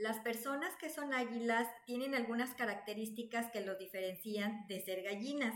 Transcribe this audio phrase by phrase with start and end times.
[0.00, 5.54] Las personas que son águilas tienen algunas características que los diferencian de ser gallinas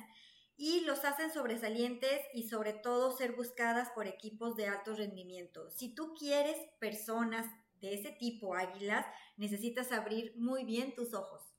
[0.54, 5.70] y los hacen sobresalientes y sobre todo ser buscadas por equipos de alto rendimiento.
[5.70, 7.46] Si tú quieres personas
[7.80, 9.06] de ese tipo águilas,
[9.38, 11.53] necesitas abrir muy bien tus ojos.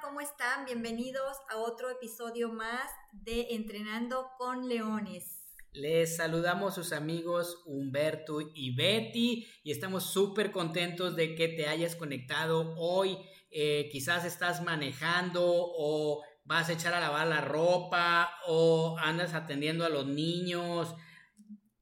[0.00, 0.64] ¿Cómo están?
[0.64, 5.42] Bienvenidos a otro episodio más de Entrenando con Leones.
[5.74, 11.96] Les saludamos sus amigos Humberto y Betty y estamos súper contentos de que te hayas
[11.96, 13.18] conectado hoy.
[13.50, 19.84] Eh, quizás estás manejando o vas a echar a lavar la ropa o andas atendiendo
[19.84, 20.94] a los niños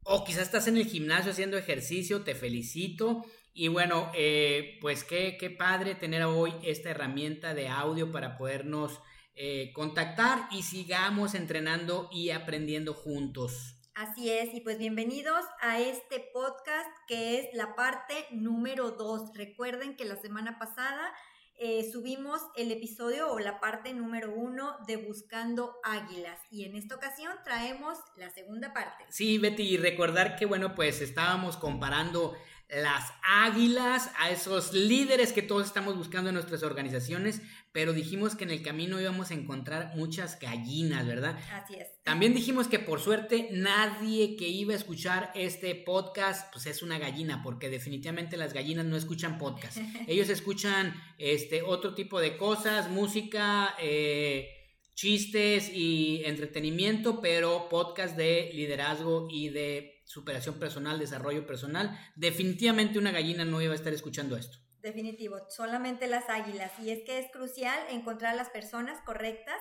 [0.03, 2.23] o quizás estás en el gimnasio haciendo ejercicio.
[2.23, 8.11] Te felicito y bueno, eh, pues qué, qué, padre tener hoy esta herramienta de audio
[8.11, 9.01] para podernos
[9.35, 13.79] eh, contactar y sigamos entrenando y aprendiendo juntos.
[13.95, 19.31] Así es, y pues bienvenidos a este podcast que es la parte número dos.
[19.35, 21.13] Recuerden que la semana pasada
[21.59, 26.97] eh, subimos el episodio o la parte número uno de Buscando Águilas y en esta
[26.97, 29.05] ocasión traemos la segunda parte.
[29.11, 32.35] Sí, Betty, y recordar que bueno, pues estábamos comparando
[32.73, 37.43] las águilas, a esos líderes que todos estamos buscando en nuestras organizaciones,
[37.73, 41.39] pero dijimos que en el camino íbamos a encontrar muchas gallinas, ¿verdad?
[41.53, 41.89] Así es.
[42.03, 46.99] También dijimos que por suerte nadie que iba a escuchar este podcast, pues es una
[46.99, 49.77] gallina, porque definitivamente las gallinas no escuchan podcast.
[50.07, 54.49] Ellos escuchan este otro tipo de cosas, música, eh,
[54.95, 63.13] chistes y entretenimiento, pero podcast de liderazgo y de superación personal, desarrollo personal, definitivamente una
[63.13, 64.59] gallina no iba a estar escuchando esto.
[64.83, 66.73] Definitivo, solamente las águilas.
[66.81, 69.57] Y es que es crucial encontrar las personas correctas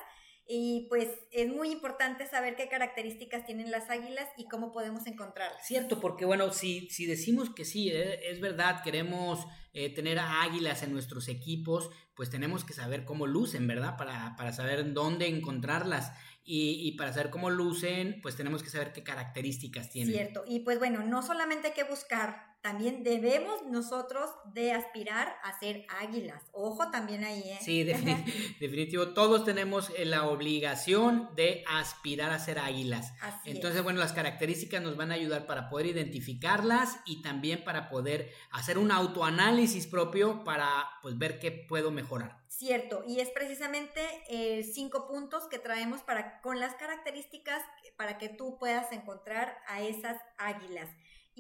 [0.47, 5.66] y pues es muy importante saber qué características tienen las águilas y cómo podemos encontrarlas.
[5.66, 10.84] Cierto, porque bueno, si, si decimos que sí, eh, es verdad, queremos eh, tener águilas
[10.84, 13.95] en nuestros equipos, pues tenemos que saber cómo lucen, ¿verdad?
[13.95, 16.11] Para, para saber dónde encontrarlas.
[16.44, 20.12] Y, y, para saber cómo lucen, pues tenemos que saber qué características tienen.
[20.12, 25.57] Cierto, y pues bueno, no solamente hay que buscar también debemos nosotros de aspirar a
[25.59, 26.44] ser águilas.
[26.51, 27.59] Ojo también ahí, ¿eh?
[27.61, 27.83] Sí,
[28.59, 29.09] definitivo.
[29.09, 33.13] Todos tenemos eh, la obligación de aspirar a ser águilas.
[33.22, 37.89] Así Entonces, bueno, las características nos van a ayudar para poder identificarlas y también para
[37.89, 42.41] poder hacer un autoanálisis propio para pues ver qué puedo mejorar.
[42.47, 47.63] Cierto, y es precisamente eh, cinco puntos que traemos para con las características
[47.97, 50.89] para que tú puedas encontrar a esas águilas.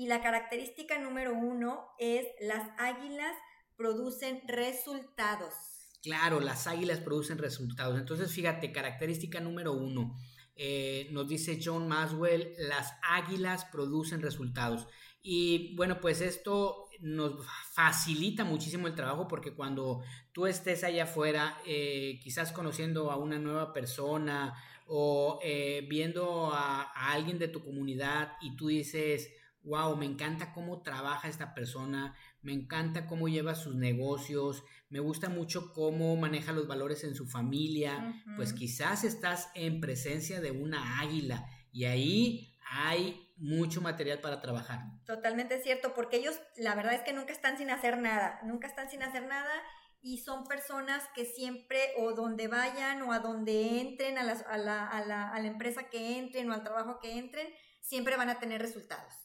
[0.01, 3.35] Y la característica número uno es las águilas
[3.77, 5.53] producen resultados.
[6.01, 7.99] Claro, las águilas producen resultados.
[7.99, 10.17] Entonces, fíjate, característica número uno.
[10.55, 14.87] Eh, nos dice John Maswell, las águilas producen resultados.
[15.21, 20.01] Y bueno, pues esto nos facilita muchísimo el trabajo porque cuando
[20.31, 24.55] tú estés allá afuera, eh, quizás conociendo a una nueva persona
[24.87, 29.31] o eh, viendo a, a, alguien de tu comunidad y tú dices,
[29.63, 35.29] wow, me encanta cómo trabaja esta persona, me encanta cómo lleva sus negocios, me gusta
[35.29, 40.99] mucho cómo maneja los valores en su familia, pues quizás estás en presencia de una
[40.99, 44.81] águila y ahí hay mucho material para trabajar.
[45.05, 48.89] Totalmente cierto, porque ellos la verdad es que nunca están sin hacer nada, nunca están
[48.89, 49.51] sin hacer nada
[50.01, 54.57] y son personas que siempre o donde vayan o a donde entren, a la, a
[54.57, 57.47] la, a la, a la empresa que entren o al trabajo que entren,
[57.81, 59.20] siempre van a tener resultados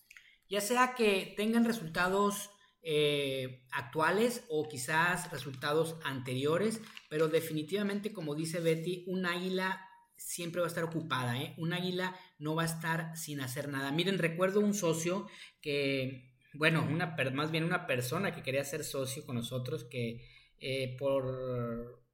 [0.48, 2.50] ya sea que tengan resultados
[2.82, 9.86] eh, actuales o quizás resultados anteriores, pero definitivamente, como dice Betty, un águila
[10.16, 11.54] siempre va a estar ocupada, ¿eh?
[11.58, 13.90] Un águila no va a estar sin hacer nada.
[13.92, 15.26] Miren, recuerdo un socio
[15.60, 20.24] que, bueno, una, más bien una persona que quería ser socio con nosotros que
[20.58, 22.04] eh, por,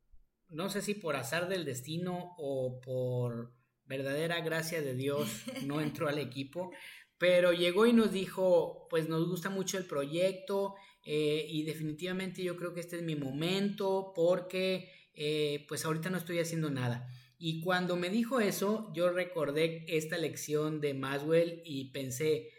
[0.49, 3.52] no sé si por azar del destino o por
[3.85, 6.70] verdadera gracia de Dios no entró al equipo,
[7.23, 10.75] pero llegó y nos dijo, pues nos gusta mucho el proyecto
[11.05, 16.19] eh, y definitivamente yo creo que este es mi momento porque eh, pues ahorita no
[16.19, 17.09] estoy haciendo nada.
[17.39, 22.51] Y cuando me dijo eso, yo recordé esta lección de Maswell y pensé,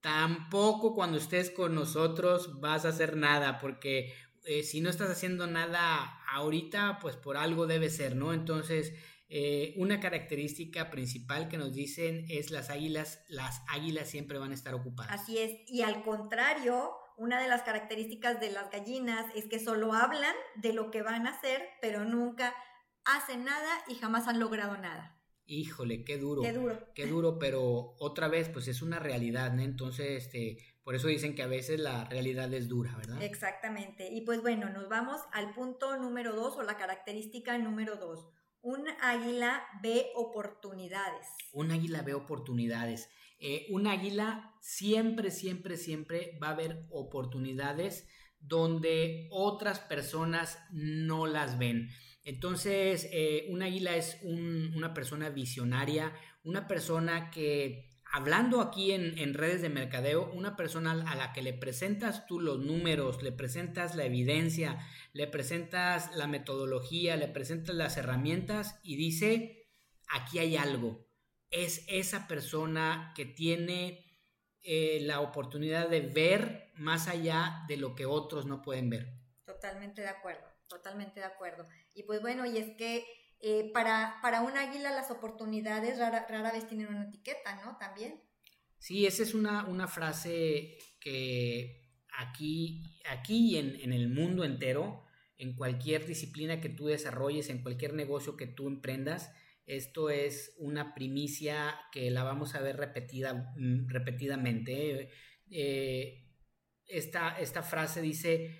[0.00, 4.14] tampoco cuando estés con nosotros vas a hacer nada, porque
[4.46, 8.32] eh, si no estás haciendo nada ahorita, pues por algo debe ser, ¿no?
[8.32, 8.94] Entonces,
[9.28, 14.54] eh, una característica principal que nos dicen es las águilas, las águilas siempre van a
[14.54, 15.12] estar ocupadas.
[15.12, 19.92] Así es, y al contrario, una de las características de las gallinas es que solo
[19.92, 22.54] hablan de lo que van a hacer, pero nunca
[23.04, 25.20] hacen nada y jamás han logrado nada.
[25.44, 26.42] Híjole, qué duro.
[26.42, 26.78] Qué duro.
[26.94, 29.62] Qué duro, pero otra vez, pues es una realidad, ¿no?
[29.62, 33.22] Entonces, este, por eso dicen que a veces la realidad es dura, ¿verdad?
[33.22, 34.10] Exactamente.
[34.12, 38.26] Y pues bueno, nos vamos al punto número dos o la característica número dos.
[38.62, 41.26] Un águila ve oportunidades.
[41.52, 43.08] Un águila ve oportunidades.
[43.38, 48.08] Eh, un águila siempre, siempre, siempre va a ver oportunidades
[48.40, 51.90] donde otras personas no las ven.
[52.24, 56.12] Entonces, eh, un águila es una persona visionaria,
[56.42, 61.52] una persona que, hablando aquí en, redes de mercadeo, una persona a la que le
[61.52, 64.78] presentas tú los números, le presentas la evidencia,
[65.18, 69.68] le presentas la metodología, le presentas las herramientas y dice,
[70.08, 71.08] aquí hay algo.
[71.50, 74.06] Es esa persona que tiene
[74.62, 79.12] eh, la oportunidad de ver más allá de lo que otros no pueden ver.
[79.44, 81.66] Totalmente de acuerdo, totalmente de acuerdo.
[81.94, 83.04] Y pues bueno, y es que
[83.40, 87.76] eh, para, para un águila las oportunidades rara, rara, vez tienen una etiqueta, ¿no?
[87.76, 88.22] También.
[88.78, 95.07] Sí, esa es una, una frase que aquí, aquí y en, en, el mundo entero,
[95.38, 99.30] en cualquier disciplina que tú desarrolles, en cualquier negocio que tú emprendas,
[99.66, 105.10] esto es una primicia que la vamos a ver repetida, mm, repetidamente.
[105.50, 106.24] Eh,
[106.86, 108.56] esta, esta frase dice,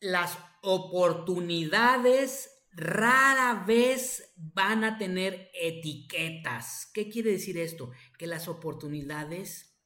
[0.00, 6.90] las oportunidades rara vez van a tener etiquetas.
[6.92, 7.90] ¿Qué quiere decir esto?
[8.18, 9.78] Que las oportunidades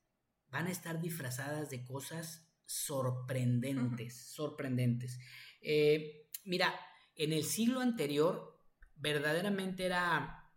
[0.49, 5.19] van a estar disfrazadas de cosas sorprendentes, sorprendentes.
[5.65, 6.75] Eh, mira,
[7.17, 8.61] en el siglo anterior
[8.97, 10.51] verdaderamente era,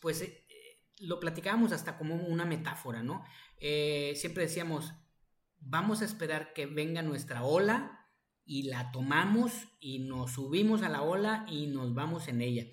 [0.00, 0.46] pues, eh,
[0.98, 3.24] lo platicábamos hasta como una metáfora, ¿no?
[3.58, 4.92] Eh, siempre decíamos,
[5.58, 8.06] vamos a esperar que venga nuestra ola
[8.44, 12.66] y la tomamos y nos subimos a la ola y nos vamos en ella.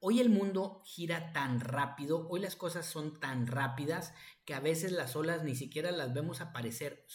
[0.00, 4.12] Hoy el mundo gira tan rápido, hoy las cosas son tan rápidas
[4.44, 7.06] que a veces las olas ni siquiera las vemos aparecer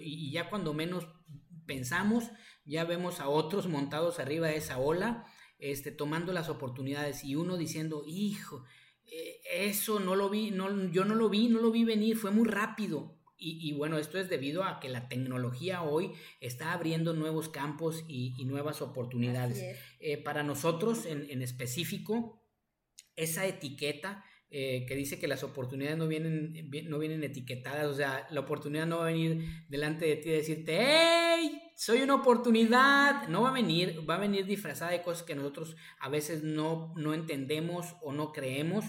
[0.00, 1.08] y ya cuando menos
[1.66, 2.24] pensamos
[2.64, 5.24] ya vemos a otros montados arriba de esa ola,
[5.58, 8.64] este, tomando las oportunidades y uno diciendo, hijo,
[9.06, 12.30] eh, eso no lo vi, no, yo no lo vi, no lo vi venir, fue
[12.30, 13.18] muy rápido.
[13.36, 18.42] Y, bueno, esto es debido a que la tecnología hoy está abriendo nuevos campos y,
[18.46, 19.62] nuevas oportunidades.
[20.00, 22.42] Eh, para nosotros en, específico,
[23.16, 28.26] esa etiqueta eh, que dice que las oportunidades no vienen, no vienen etiquetadas, o sea,
[28.30, 31.63] la oportunidad no va a venir delante de ti y decirte, ¡hey!
[31.74, 33.28] Soy una oportunidad.
[33.28, 36.92] No va a venir, va a venir disfrazada de cosas que nosotros a veces no,
[36.96, 38.84] no entendemos o no creemos.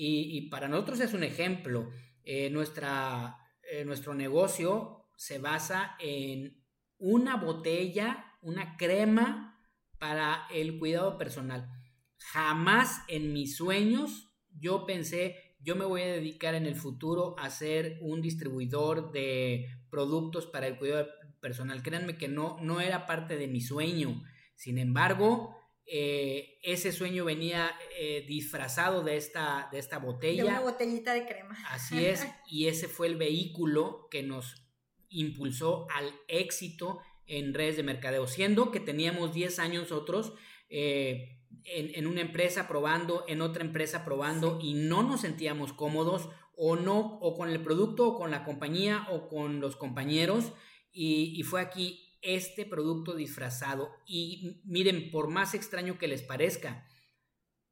[0.00, 1.90] Y, para nosotros es un ejemplo.
[2.22, 3.36] Eh, nuestra
[3.70, 6.64] eh, nuestro negocio se basa en
[6.96, 9.60] una botella, una crema
[9.98, 11.68] para el cuidado personal.
[12.16, 17.50] Jamás en mis sueños yo pensé, yo me voy a dedicar en el futuro a
[17.50, 21.06] ser un distribuidor de productos para el cuidado
[21.40, 21.82] personal.
[21.82, 24.22] Créanme que no, no era parte de mi sueño.
[24.54, 25.56] Sin embargo,
[25.86, 30.44] eh, ese sueño venía eh, disfrazado de esta, de esta botella.
[30.44, 31.56] De una botellita de crema.
[31.70, 34.68] Así es, y ese fue el vehículo que nos
[35.08, 40.34] impulsó al éxito en redes de mercadeo, siendo que teníamos 10 años otros
[40.70, 46.76] eh, en, una empresa probando, en otra empresa probando y no nos sentíamos cómodos o
[46.76, 50.52] no, o con el producto, o con la compañía, o con los compañeros,
[51.00, 53.90] y, y fue aquí este producto disfrazado.
[54.04, 56.88] Y miren, por más extraño que les parezca,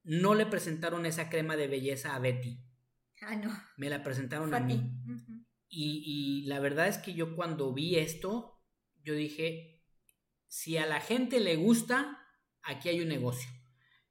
[0.05, 2.61] no le presentaron esa crema de belleza a Betty.
[3.23, 3.51] Ah, no.
[3.77, 4.81] Me la presentaron a mí.
[5.69, 8.63] y, la verdad es que yo cuando vi esto,
[9.03, 9.83] yo dije,
[10.47, 12.25] si a la gente le gusta,
[12.63, 13.51] aquí hay un negocio.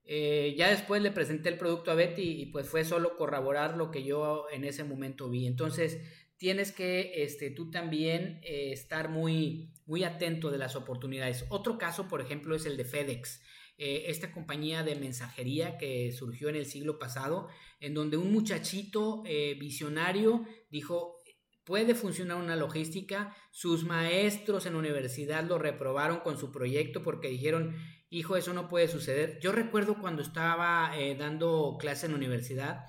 [0.04, 3.90] Eh, ya después le presenté el producto a Betty y pues fue solo corroborar lo
[3.90, 5.48] que yo en ese momento vi.
[5.48, 6.00] Entonces,
[6.38, 11.46] tienes que este, tú también eh, estar muy, muy atento de las oportunidades.
[11.50, 13.42] Otro caso, por ejemplo, es el de FedEx.
[13.78, 17.50] Eh, esta compañía de mensajería que surgió en el siglo pasado,
[17.80, 21.18] en donde un muchachito eh, visionario dijo,
[21.66, 27.28] puede funcionar una logística, sus maestros en la universidad lo reprobaron con su proyecto porque
[27.28, 27.76] dijeron,
[28.10, 29.40] hijo, eso no puede suceder.
[29.42, 32.86] Yo recuerdo cuando estaba dando clase en universidad,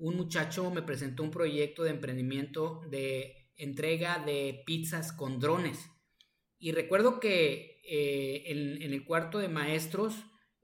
[0.00, 5.90] un muchacho me presentó un proyecto de emprendimiento de entrega de pizzas con drones.
[6.58, 10.14] Y recuerdo que eh, en, el cuarto de maestros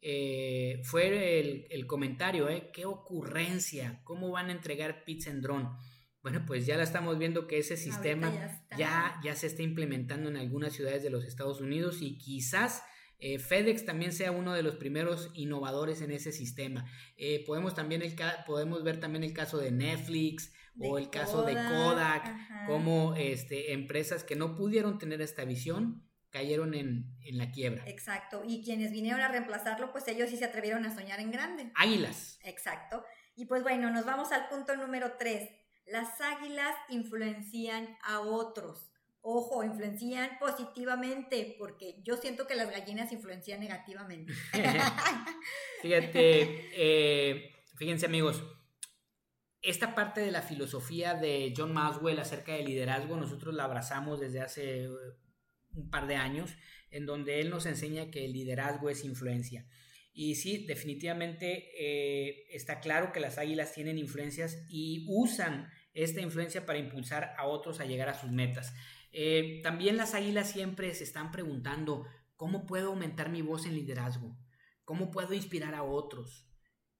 [0.00, 2.70] eh, fue el, comentario, ¿eh?
[2.72, 5.76] Qué ocurrencia, ¿cómo van a entregar pizza en dron?
[6.22, 8.32] Bueno, pues ya la estamos viendo que ese sistema
[8.76, 12.82] ya, ya, se está implementando en algunas ciudades de los Estados Unidos y quizás
[13.18, 16.90] eh, FedEx también sea uno de los primeros innovadores en ese sistema.
[17.16, 18.14] Eh, podemos, también el,
[18.46, 24.24] podemos ver también el caso de Netflix o el caso de Kodak, como este, empresas
[24.24, 27.88] que no pudieron tener esta visión cayeron en, en, la quiebra.
[27.88, 28.42] Exacto.
[28.46, 31.72] Y quienes vinieron a reemplazarlo, pues ellos sí se atrevieron a soñar en grande.
[31.74, 32.38] Águilas.
[32.44, 33.04] Exacto.
[33.36, 35.48] Y pues bueno, nos vamos al punto número tres.
[35.86, 38.90] Las águilas influencian a otros.
[39.28, 44.32] Ojo, influencian positivamente, porque yo siento que las gallinas influencian negativamente.
[45.82, 48.44] Fíjate, eh, fíjense amigos,
[49.62, 54.42] esta parte de la filosofía de John Maswell acerca del liderazgo, nosotros la abrazamos desde
[54.42, 54.88] hace
[55.72, 56.54] un par de años,
[56.92, 59.66] en donde él nos enseña que el liderazgo es influencia.
[60.12, 66.64] Y sí, definitivamente eh, está claro que las águilas tienen influencias y usan esta influencia
[66.64, 68.72] para impulsar a otros a llegar a sus metas.
[69.12, 74.36] Eh, también las águilas siempre se están preguntando, ¿cómo puedo aumentar mi voz en liderazgo?
[74.84, 76.48] ¿Cómo puedo inspirar a otros?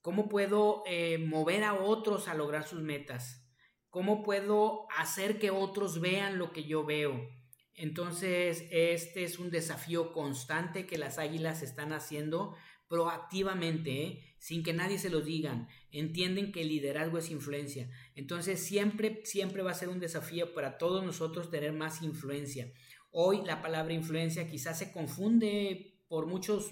[0.01, 3.45] ¿Cómo puedo eh, mover a otros a lograr sus metas?
[3.91, 7.29] ¿Cómo puedo hacer que otros vean lo que yo veo?
[7.75, 12.57] Entonces, este es un desafío constante que las águilas están haciendo
[12.89, 14.37] proactivamente, ¿eh?
[14.39, 15.69] sin que nadie se los digan.
[15.91, 17.91] Entienden que el liderazgo es influencia.
[18.15, 22.73] Entonces, siempre, siempre va a ser un desafío para todos nosotros tener más influencia.
[23.11, 26.71] Hoy la palabra influencia quizás se confunde por muchos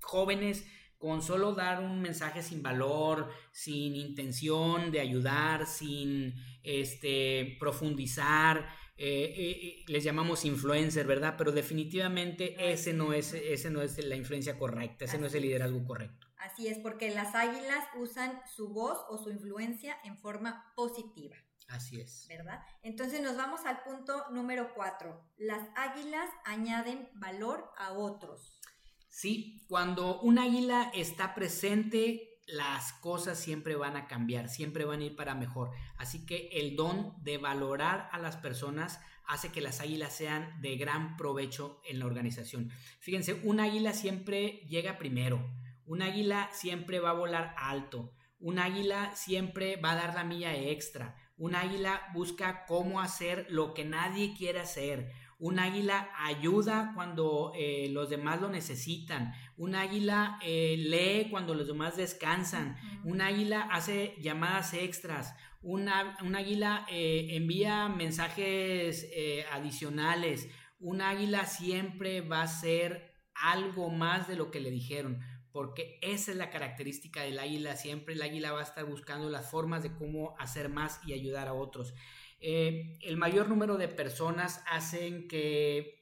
[0.00, 0.66] jóvenes
[0.98, 8.66] con solo dar un mensaje sin valor, sin intención de ayudar, sin este, profundizar.
[8.98, 11.34] Eh, eh, les llamamos influencer, ¿verdad?
[11.36, 15.42] Pero definitivamente ese no es, ese no es la influencia correcta, ese no es el
[15.42, 16.26] liderazgo correcto.
[16.38, 21.36] Así es, porque las águilas usan su voz o su influencia en forma positiva.
[21.68, 22.26] Así es.
[22.28, 22.60] ¿Verdad?
[22.82, 25.28] Entonces nos vamos al punto número cuatro.
[25.36, 28.60] Las águilas añaden valor a otros.
[29.08, 35.04] Sí, cuando un águila está presente, las cosas siempre van a cambiar, siempre van a
[35.04, 35.70] ir para mejor.
[35.96, 40.76] Así que el don de valorar a las personas hace que las águilas sean de
[40.76, 42.70] gran provecho en la organización.
[43.00, 45.44] Fíjense, un águila siempre llega primero,
[45.84, 50.54] un águila siempre va a volar alto, un águila siempre va a dar la milla
[50.54, 57.52] extra, un águila busca cómo hacer lo que nadie quiere hacer, un águila ayuda cuando
[57.54, 59.34] eh, los demás lo necesitan.
[59.56, 62.76] Un águila eh, lee cuando los demás descansan.
[63.04, 65.34] Un águila hace llamadas extras.
[65.62, 69.10] un águila eh, envía mensajes
[69.52, 70.48] adicionales.
[70.78, 75.20] Un águila siempre va a ser algo más de lo que le dijeron
[75.56, 77.76] porque esa es la característica del águila.
[77.76, 81.48] Siempre el águila va a estar buscando las formas de cómo hacer más y ayudar
[81.48, 81.94] a otros.
[82.40, 85.94] Eh, el mayor número de personas hacen que eh,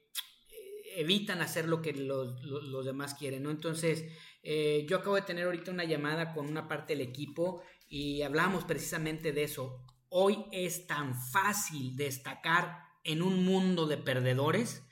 [0.97, 3.51] evitan hacer lo que los, demás quieren, ¿no?
[3.51, 4.05] Entonces,
[4.43, 8.65] eh, yo acabo de tener ahorita una llamada con una parte del equipo y hablamos
[8.65, 9.81] precisamente de eso.
[10.09, 14.83] Hoy es tan fácil destacar en un mundo de perdedores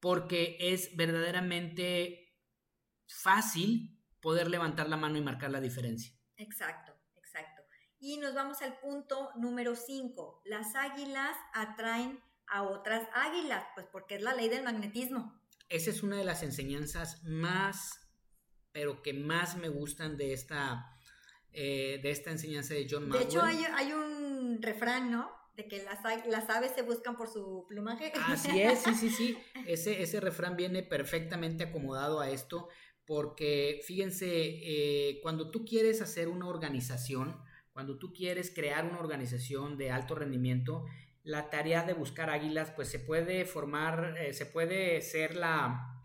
[0.00, 2.34] porque es verdaderamente
[3.06, 6.12] fácil poder levantar la mano y marcar la diferencia.
[6.36, 6.89] Exacto.
[8.00, 10.42] Y nos vamos al punto número 5.
[10.46, 15.38] Las águilas atraen a otras águilas, pues porque es la ley del magnetismo.
[15.68, 18.00] Esa es una de las enseñanzas más,
[18.72, 20.98] pero que más me gustan de esta,
[21.52, 23.28] eh, de esta enseñanza de John Maxwell.
[23.28, 25.30] De hecho, hay, un refrán, ¿no?
[25.54, 28.12] De que las, las, aves se buscan por su plumaje.
[28.26, 29.38] Así es, sí, sí, sí.
[29.66, 32.68] Ese, ese refrán viene perfectamente acomodado a esto,
[33.04, 37.40] porque fíjense, eh, cuando tú quieres hacer una organización,
[37.72, 40.84] cuando tú quieres crear una organización de alto rendimiento,
[41.22, 46.04] la tarea de buscar águilas, pues se puede formar, eh, se puede ser la,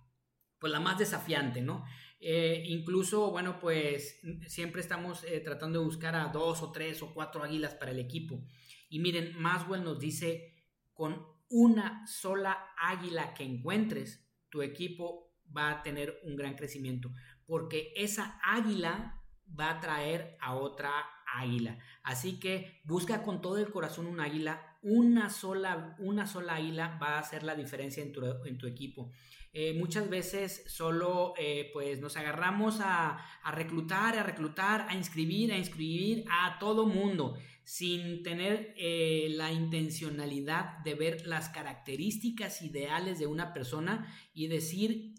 [0.60, 1.86] pues la más desafiante, ¿no?
[2.20, 7.14] Eh, incluso, bueno, pues siempre estamos eh, tratando de buscar a dos o tres o
[7.14, 8.44] cuatro águilas para el equipo.
[8.90, 10.56] Y miren, Maswell nos dice,
[10.94, 17.12] con una sola águila que encuentres, tu equipo va a tener un gran crecimiento,
[17.46, 20.92] porque esa águila va a traer a otra
[21.40, 21.78] águila.
[22.04, 24.78] Así que busca con todo el corazón un águila.
[24.82, 29.12] Una sola, una sola águila va a hacer la diferencia en tu, equipo.
[29.52, 35.52] Eh, muchas veces solo eh, pues nos agarramos a, a, reclutar, a reclutar, a inscribir,
[35.54, 43.18] a inscribir a todo mundo sin tener eh, la intencionalidad de ver las características ideales
[43.18, 45.14] de una persona y decir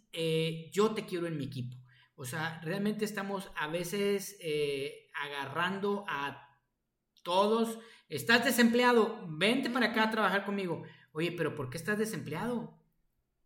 [0.73, 1.77] yo te quiero en mi equipo.
[2.17, 4.39] O sea, realmente estamos a veces
[5.15, 6.43] agarrando a
[7.23, 10.83] Todos, estás desempleado, vente para acá a trabajar conmigo.
[11.13, 12.79] Oye, pero ¿por qué estás desempleado?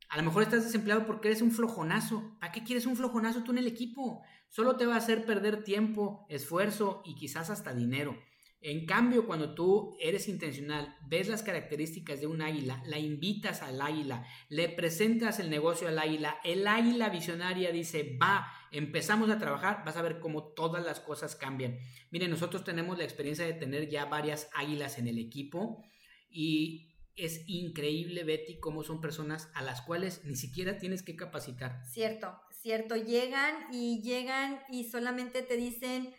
[0.09, 2.37] A lo mejor estás desempleado porque eres un flojonazo.
[2.41, 4.23] ¿Para qué quieres un flojonazo tú en el equipo?
[4.49, 8.19] Solo te va a hacer perder tiempo, esfuerzo y quizás hasta dinero.
[8.63, 13.81] En cambio, cuando tú eres intencional, ves las características de un águila, la invitas al
[13.81, 19.83] águila, le presentas el negocio al águila, el águila visionaria dice, va, empezamos a trabajar,
[19.87, 21.79] vas a ver cómo todas las cosas cambian.
[22.11, 25.83] Miren, nosotros tenemos la experiencia de tener ya varias águilas en el equipo
[26.29, 31.83] y es increíble, Betty, cómo son personas a las cuales ni siquiera tienes que capacitar.
[31.87, 36.15] Cierto, cierto, llegan y llegan y solamente te dicen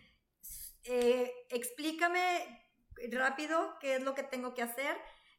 [0.86, 2.62] eh, explícame
[3.12, 4.96] rápido qué es lo que tengo que hacer,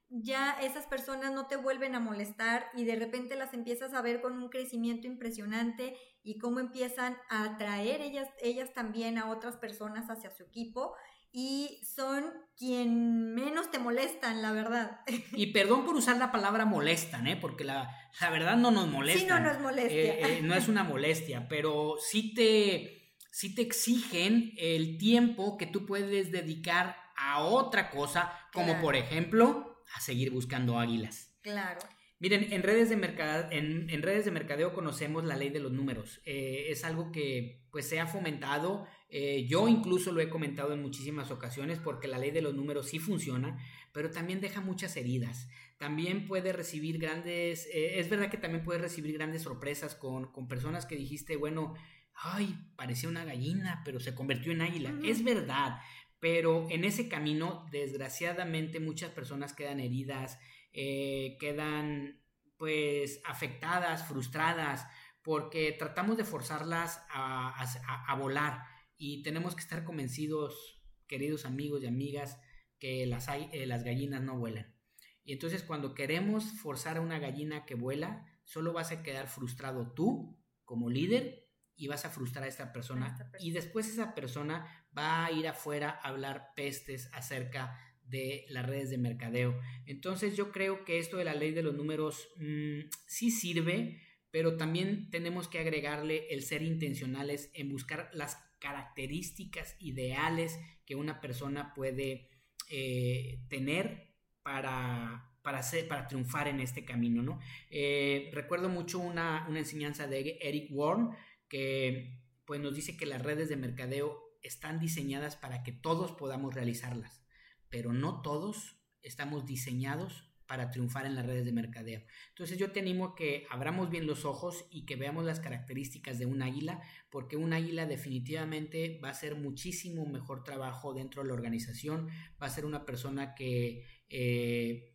[0.09, 4.21] ya esas personas no te vuelven a molestar y de repente las empiezas a ver
[4.21, 10.11] con un crecimiento impresionante y cómo empiezan a atraer ellas, ellas también a otras personas
[10.11, 10.95] hacia su equipo
[11.33, 12.25] y son
[12.59, 15.01] quien menos te molestan, la verdad.
[15.33, 17.37] Y perdón por usar la palabra molestan, ¿eh?
[17.37, 19.21] porque la, la verdad no nos molesta.
[19.21, 19.99] Sí, no, no es molestia.
[19.99, 23.02] Eh, eh, no es una molestia, pero sí te
[23.33, 29.83] si te exigen el tiempo que tú puedes dedicar a otra cosa, como por ejemplo
[29.95, 31.35] a seguir buscando águilas.
[31.41, 31.81] Claro.
[32.19, 36.21] Miren, en redes de, mercadeo, en, redes de mercadeo conocemos la ley de los números.
[36.27, 38.87] Eh, es algo que pues se ha fomentado.
[39.09, 42.87] Eh, yo incluso lo he comentado en muchísimas ocasiones porque la ley de los números
[42.87, 43.59] sí funciona,
[43.93, 45.49] pero también deja muchas heridas.
[45.79, 50.47] También puede recibir grandes, eh, es verdad que también puede recibir grandes sorpresas con, con
[50.47, 51.75] personas que dijiste, bueno,
[52.15, 54.95] ay, parecía una gallina, pero se convirtió en águila.
[55.05, 55.81] Es verdad,
[56.21, 60.39] pero en ese camino, desgraciadamente, muchas personas quedan heridas,
[60.73, 62.23] eh, quedan
[62.57, 64.87] pues afectadas, frustradas,
[65.23, 68.63] porque tratamos de forzarlas a, volar
[68.97, 72.39] y tenemos que estar convencidos, queridos amigos y amigas,
[72.79, 74.77] que las, eh, las gallinas no vuelan.
[75.25, 79.93] Y entonces cuando queremos forzar a una gallina que vuela, solo vas a quedar frustrado
[79.93, 85.25] tú como líder y vas a frustrar a esta persona, y después esa persona va
[85.25, 89.59] a ir afuera a hablar pestes acerca de las redes de mercadeo.
[89.87, 94.57] Entonces yo creo que esto de la ley de los números mm, sí sirve, pero
[94.57, 101.75] también tenemos que agregarle el ser intencionales en buscar las características ideales que una persona
[101.75, 102.31] puede
[102.71, 107.23] eh, tener para, para, hacer, para triunfar en este camino.
[107.23, 107.41] ¿no?
[107.71, 111.11] Eh, recuerdo mucho una, una enseñanza de Eric Warren
[111.53, 116.55] que pues nos dice que las redes de mercadeo están diseñadas para que todos podamos
[116.55, 117.23] realizarlas,
[117.69, 122.03] pero no todos estamos diseñados para triunfar en las redes de mercadeo.
[122.31, 126.19] Entonces yo te animo a que abramos bien los ojos y que veamos las características
[126.19, 131.29] de un águila, porque un águila definitivamente va a hacer muchísimo mejor trabajo dentro de
[131.29, 132.09] la organización,
[132.43, 134.95] va a ser una persona que eh,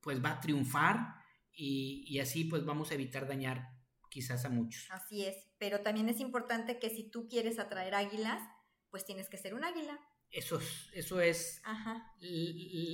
[0.00, 1.16] pues va a triunfar
[1.52, 3.68] y, y así pues vamos a evitar dañar
[4.08, 4.90] quizás a muchos.
[4.90, 8.42] Así es, pero también es importante que si tú quieres atraer águilas,
[8.88, 10.00] pues tienes que ser un águila.
[10.30, 11.62] Eso es, eso es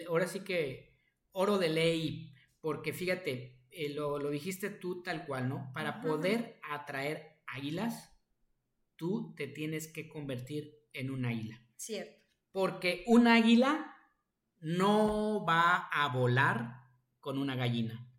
[0.08, 0.98] ahora sí que
[1.30, 5.70] oro de ley, porque fíjate, eh, lo, dijiste tú tal cual, ¿no?
[5.72, 8.12] Para poder atraer águilas,
[8.96, 11.62] tú te tienes que convertir en un águila.
[11.76, 12.20] Cierto.
[12.50, 13.94] Porque un águila
[14.58, 16.82] no va a volar
[17.20, 18.10] con una gallina.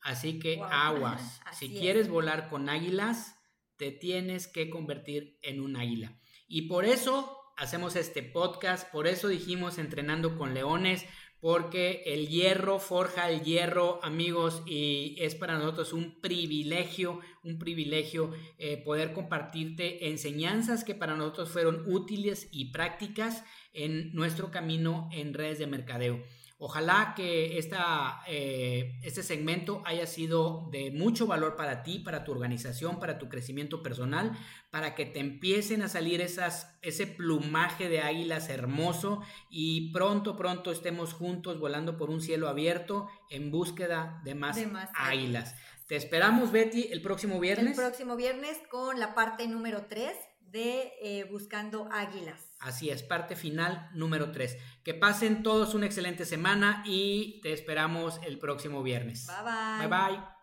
[0.00, 1.42] Así que aguas.
[1.52, 3.33] si quieres volar con águilas,
[3.76, 6.18] te tienes que convertir en un águila.
[6.46, 11.06] Y por eso hacemos este podcast, por eso dijimos entrenando con leones,
[11.40, 18.32] porque el hierro forja el hierro, amigos, y es para nosotros un privilegio, un privilegio
[18.56, 25.34] eh, poder compartirte enseñanzas que para nosotros fueron útiles y prácticas en nuestro camino en
[25.34, 26.24] redes de mercadeo.
[26.58, 32.30] Ojalá que esta, eh, este segmento haya sido de mucho valor para ti, para tu
[32.30, 34.38] organización, para tu crecimiento personal,
[34.70, 40.70] para que te empiecen a salir esas, ese plumaje de águilas hermoso y pronto, pronto
[40.70, 44.58] estemos juntos volando por un cielo abierto en búsqueda de más,
[44.94, 45.56] águilas.
[45.88, 47.76] Te esperamos, Betty, el próximo viernes.
[47.76, 52.53] El próximo viernes con la parte número 3 de eh, Buscando Águilas.
[52.64, 54.56] Así es, parte final número 3.
[54.82, 59.26] Que pasen todos una excelente semana y te esperamos el próximo viernes.
[59.26, 59.88] Bye bye.
[59.88, 60.33] Bye bye.